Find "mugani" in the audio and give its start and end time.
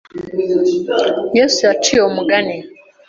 2.17-2.57